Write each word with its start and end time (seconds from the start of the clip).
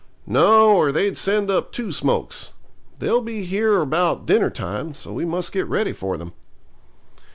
'No, 0.25 0.75
or 0.77 0.91
they'd 0.91 1.15
send 1.15 1.51
up 1.51 1.71
two 1.71 1.91
smokes. 1.91 2.53
They'll 2.97 3.21
be 3.21 3.43
here 3.45 3.79
about 3.83 4.25
dinner 4.25 4.49
time, 4.49 4.95
so 4.95 5.13
we 5.13 5.25
must 5.25 5.51
get 5.51 5.67
ready 5.67 5.93
for 5.93 6.17
them.' 6.17 6.33